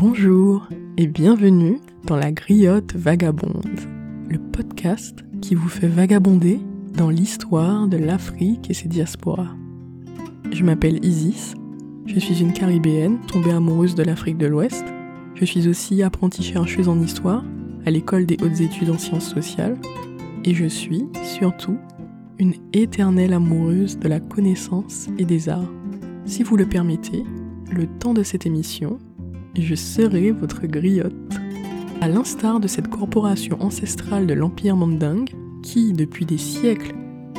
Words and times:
Bonjour 0.00 0.68
et 0.96 1.08
bienvenue 1.08 1.80
dans 2.04 2.14
la 2.14 2.30
griotte 2.30 2.94
vagabonde, 2.94 3.66
le 4.28 4.38
podcast 4.38 5.24
qui 5.42 5.56
vous 5.56 5.68
fait 5.68 5.88
vagabonder 5.88 6.60
dans 6.96 7.10
l'histoire 7.10 7.88
de 7.88 7.96
l'Afrique 7.96 8.70
et 8.70 8.74
ses 8.74 8.86
diasporas. 8.86 9.56
Je 10.52 10.62
m'appelle 10.62 11.04
Isis, 11.04 11.56
je 12.06 12.20
suis 12.20 12.40
une 12.40 12.52
caribéenne 12.52 13.18
tombée 13.26 13.50
amoureuse 13.50 13.96
de 13.96 14.04
l'Afrique 14.04 14.38
de 14.38 14.46
l'Ouest. 14.46 14.84
Je 15.34 15.44
suis 15.44 15.66
aussi 15.66 16.04
apprentie 16.04 16.44
chercheuse 16.44 16.88
en 16.88 17.00
histoire 17.00 17.42
à 17.84 17.90
l'école 17.90 18.24
des 18.24 18.36
hautes 18.40 18.60
études 18.60 18.90
en 18.90 18.98
sciences 18.98 19.28
sociales. 19.28 19.76
Et 20.44 20.54
je 20.54 20.66
suis, 20.66 21.06
surtout, 21.24 21.76
une 22.38 22.54
éternelle 22.72 23.32
amoureuse 23.32 23.98
de 23.98 24.06
la 24.06 24.20
connaissance 24.20 25.08
et 25.18 25.24
des 25.24 25.48
arts. 25.48 25.72
Si 26.24 26.44
vous 26.44 26.56
le 26.56 26.66
permettez, 26.66 27.24
le 27.72 27.88
temps 27.98 28.14
de 28.14 28.22
cette 28.22 28.46
émission, 28.46 29.00
je 29.56 29.74
serai 29.74 30.30
votre 30.30 30.66
griotte. 30.66 31.14
À 32.00 32.08
l'instar 32.08 32.60
de 32.60 32.68
cette 32.68 32.88
corporation 32.88 33.56
ancestrale 33.60 34.26
de 34.26 34.34
l'Empire 34.34 34.76
Mandingue, 34.76 35.30
qui, 35.62 35.92
depuis 35.92 36.24
des 36.24 36.38
siècles, 36.38 36.94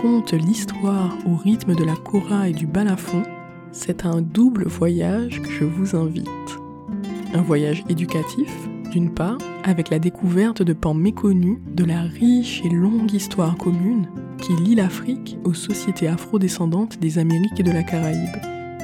compte 0.00 0.32
l'histoire 0.32 1.16
au 1.26 1.36
rythme 1.36 1.74
de 1.74 1.84
la 1.84 1.96
kora 1.96 2.48
et 2.48 2.52
du 2.52 2.66
balafon, 2.66 3.22
c'est 3.72 4.06
un 4.06 4.22
double 4.22 4.66
voyage 4.66 5.42
que 5.42 5.50
je 5.50 5.64
vous 5.64 5.96
invite. 5.96 6.28
Un 7.34 7.42
voyage 7.42 7.84
éducatif, 7.88 8.52
d'une 8.92 9.12
part, 9.12 9.38
avec 9.64 9.90
la 9.90 9.98
découverte 9.98 10.62
de 10.62 10.72
pans 10.72 10.94
méconnus 10.94 11.58
de 11.74 11.84
la 11.84 12.02
riche 12.02 12.62
et 12.64 12.68
longue 12.70 13.12
histoire 13.12 13.56
commune 13.56 14.06
qui 14.38 14.52
lie 14.54 14.74
l'Afrique 14.74 15.38
aux 15.44 15.54
sociétés 15.54 16.06
afrodescendantes 16.06 16.98
des 17.00 17.18
Amériques 17.18 17.58
et 17.58 17.64
de 17.64 17.72
la 17.72 17.82
Caraïbe. 17.82 18.36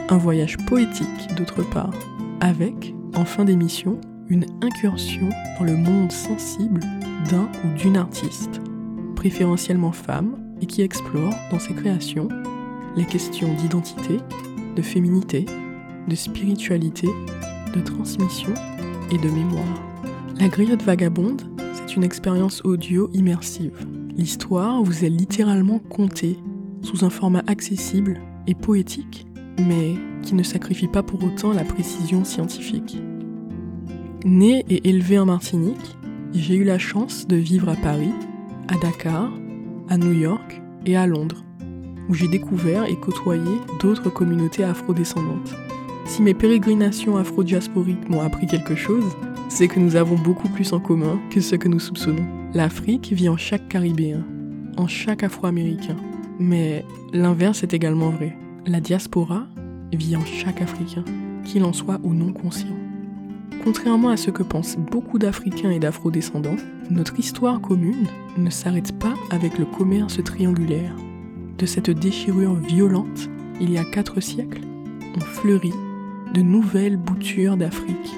Un 0.08 0.16
voyage 0.16 0.56
poétique, 0.66 1.34
d'autre 1.36 1.62
part, 1.62 1.94
avec, 2.40 2.94
en 3.20 3.26
fin 3.26 3.44
d'émission, 3.44 4.00
une 4.30 4.46
incursion 4.62 5.28
dans 5.58 5.66
le 5.66 5.76
monde 5.76 6.10
sensible 6.10 6.80
d'un 7.30 7.50
ou 7.64 7.78
d'une 7.78 7.98
artiste, 7.98 8.62
préférentiellement 9.14 9.92
femme, 9.92 10.38
et 10.62 10.66
qui 10.66 10.80
explore 10.80 11.34
dans 11.50 11.58
ses 11.58 11.74
créations 11.74 12.28
les 12.96 13.04
questions 13.04 13.52
d'identité, 13.54 14.16
de 14.74 14.80
féminité, 14.80 15.44
de 16.08 16.14
spiritualité, 16.14 17.08
de 17.74 17.80
transmission 17.82 18.54
et 19.12 19.18
de 19.18 19.28
mémoire. 19.28 19.82
La 20.38 20.48
griotte 20.48 20.82
vagabonde, 20.82 21.42
c'est 21.74 21.96
une 21.96 22.04
expérience 22.04 22.64
audio 22.64 23.10
immersive. 23.12 23.86
L'histoire 24.16 24.82
vous 24.82 25.04
est 25.04 25.10
littéralement 25.10 25.78
contée, 25.78 26.38
sous 26.80 27.04
un 27.04 27.10
format 27.10 27.42
accessible 27.46 28.18
et 28.46 28.54
poétique, 28.54 29.26
mais 29.58 29.96
qui 30.22 30.34
ne 30.34 30.42
sacrifie 30.42 30.88
pas 30.88 31.02
pour 31.02 31.22
autant 31.22 31.52
la 31.52 31.64
précision 31.64 32.24
scientifique. 32.24 32.96
Né 34.24 34.66
et 34.68 34.86
élevé 34.86 35.18
en 35.18 35.24
Martinique, 35.24 35.96
j'ai 36.34 36.54
eu 36.54 36.64
la 36.64 36.78
chance 36.78 37.26
de 37.26 37.36
vivre 37.36 37.70
à 37.70 37.76
Paris, 37.76 38.12
à 38.68 38.76
Dakar, 38.76 39.32
à 39.88 39.96
New 39.96 40.12
York 40.12 40.60
et 40.84 40.94
à 40.94 41.06
Londres, 41.06 41.42
où 42.08 42.14
j'ai 42.14 42.28
découvert 42.28 42.84
et 42.84 42.96
côtoyé 42.96 43.50
d'autres 43.80 44.10
communautés 44.10 44.62
afrodescendantes. 44.62 45.54
Si 46.04 46.20
mes 46.20 46.34
pérégrinations 46.34 47.16
afro-diasporiques 47.16 48.10
m'ont 48.10 48.20
appris 48.20 48.46
quelque 48.46 48.74
chose, 48.74 49.04
c'est 49.48 49.68
que 49.68 49.80
nous 49.80 49.96
avons 49.96 50.16
beaucoup 50.16 50.48
plus 50.48 50.74
en 50.74 50.80
commun 50.80 51.18
que 51.30 51.40
ce 51.40 51.56
que 51.56 51.68
nous 51.68 51.80
soupçonnons. 51.80 52.26
L'Afrique 52.52 53.12
vit 53.12 53.30
en 53.30 53.38
chaque 53.38 53.68
Caribéen, 53.68 54.22
en 54.76 54.86
chaque 54.86 55.22
Afro-Américain. 55.22 55.96
Mais 56.38 56.84
l'inverse 57.14 57.62
est 57.62 57.72
également 57.72 58.10
vrai. 58.10 58.36
La 58.66 58.80
diaspora 58.80 59.46
vit 59.94 60.14
en 60.14 60.24
chaque 60.26 60.60
Africain, 60.60 61.04
qu'il 61.44 61.64
en 61.64 61.72
soit 61.72 62.00
ou 62.02 62.12
non 62.12 62.32
conscient. 62.34 62.79
Contrairement 63.62 64.08
à 64.08 64.16
ce 64.16 64.30
que 64.30 64.42
pensent 64.42 64.78
beaucoup 64.78 65.18
d'Africains 65.18 65.70
et 65.70 65.78
d'Afro-descendants, 65.78 66.56
notre 66.88 67.18
histoire 67.18 67.60
commune 67.60 68.06
ne 68.38 68.48
s'arrête 68.48 68.98
pas 68.98 69.14
avec 69.30 69.58
le 69.58 69.66
commerce 69.66 70.22
triangulaire. 70.24 70.94
De 71.58 71.66
cette 71.66 71.90
déchirure 71.90 72.54
violente, 72.54 73.28
il 73.60 73.70
y 73.70 73.76
a 73.76 73.84
quatre 73.84 74.20
siècles, 74.20 74.62
ont 75.14 75.20
fleuri 75.20 75.72
de 76.32 76.40
nouvelles 76.40 76.96
boutures 76.96 77.58
d'Afrique 77.58 78.14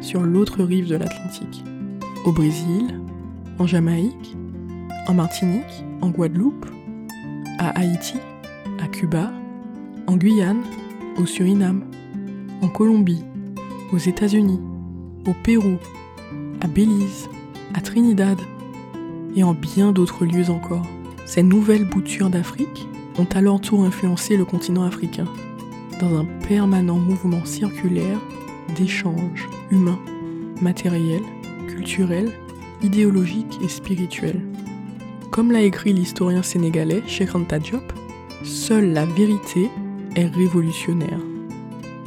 sur 0.00 0.22
l'autre 0.22 0.62
rive 0.62 0.88
de 0.88 0.96
l'Atlantique. 0.96 1.62
Au 2.24 2.32
Brésil, 2.32 2.98
en 3.58 3.66
Jamaïque, 3.66 4.36
en 5.08 5.14
Martinique, 5.14 5.84
en 6.00 6.08
Guadeloupe, 6.08 6.66
à 7.58 7.78
Haïti, 7.78 8.16
à 8.82 8.88
Cuba, 8.88 9.30
en 10.06 10.16
Guyane, 10.16 10.62
au 11.18 11.26
Suriname, 11.26 11.84
en 12.62 12.68
Colombie, 12.68 13.24
aux 13.92 13.98
États-Unis, 13.98 14.60
au 15.26 15.34
Pérou, 15.34 15.76
à 16.60 16.66
Belize, 16.66 17.28
à 17.74 17.80
Trinidad 17.80 18.38
et 19.34 19.42
en 19.42 19.54
bien 19.54 19.92
d'autres 19.92 20.24
lieux 20.24 20.50
encore. 20.50 20.86
Ces 21.24 21.42
nouvelles 21.42 21.84
boutures 21.84 22.30
d'Afrique 22.30 22.86
ont 23.18 23.26
alors 23.34 23.60
tout 23.60 23.80
influencé 23.80 24.36
le 24.36 24.44
continent 24.44 24.84
africain 24.84 25.26
dans 26.00 26.18
un 26.18 26.24
permanent 26.46 26.98
mouvement 26.98 27.44
circulaire 27.44 28.18
d'échanges 28.76 29.48
humains, 29.70 29.98
matériels, 30.60 31.24
culturels, 31.68 32.32
idéologiques 32.82 33.58
et 33.62 33.68
spirituels. 33.68 34.42
Comme 35.30 35.52
l'a 35.52 35.62
écrit 35.62 35.92
l'historien 35.92 36.42
sénégalais 36.42 37.02
Cheikh 37.06 37.34
Anta 37.34 37.58
Diop, 37.58 37.92
seule 38.42 38.92
la 38.92 39.04
vérité 39.04 39.68
est 40.14 40.26
révolutionnaire. 40.26 41.20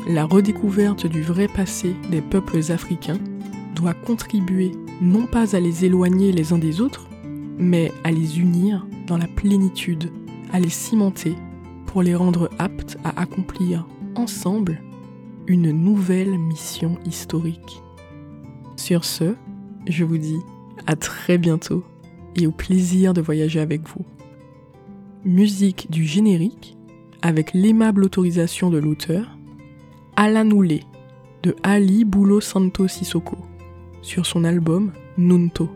La 0.08 0.26
redécouverte 0.26 1.06
du 1.06 1.22
vrai 1.22 1.48
passé 1.48 1.96
des 2.10 2.22
peuples 2.22 2.72
africains 2.72 3.20
doit 3.76 3.94
contribuer 3.94 4.72
non 5.02 5.26
pas 5.26 5.56
à 5.56 5.60
les 5.60 5.86
éloigner 5.86 6.32
les 6.32 6.54
uns 6.54 6.58
des 6.58 6.82
autres, 6.82 7.08
mais 7.58 7.92
à 8.04 8.12
les 8.12 8.40
unir 8.40 8.86
dans 9.08 9.18
la 9.18 9.28
plénitude, 9.28 10.12
à 10.52 10.60
les 10.60 10.70
cimenter 10.70 11.36
pour 11.86 12.02
les 12.02 12.16
rendre 12.16 12.50
aptes 12.60 12.98
à 13.04 13.22
accomplir 13.22 13.86
ensemble 14.16 14.82
une 15.48 15.72
nouvelle 15.72 16.38
mission 16.38 16.98
historique. 17.06 17.82
Sur 18.76 19.04
ce, 19.04 19.36
je 19.88 20.04
vous 20.04 20.18
dis 20.18 20.40
à 20.88 20.96
très 20.96 21.38
bientôt 21.38 21.84
et 22.36 22.48
au 22.48 22.52
plaisir 22.52 23.14
de 23.14 23.22
voyager 23.22 23.60
avec 23.60 23.88
vous. 23.88 24.06
Musique 25.26 25.92
du 25.92 26.06
générique 26.06 26.78
avec 27.22 27.54
l'aimable 27.54 28.06
autorisation 28.06 28.70
de 28.70 28.78
l'auteur 28.78 29.39
Alanoulé 30.22 30.84
de 31.44 31.56
Ali 31.64 32.04
Boulo 32.04 32.42
Santo 32.42 32.90
Sissoko 32.90 33.38
sur 34.02 34.26
son 34.26 34.44
album 34.44 34.92
Nunto. 35.16 35.70